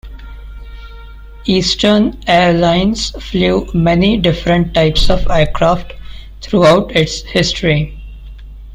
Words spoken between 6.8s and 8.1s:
its history.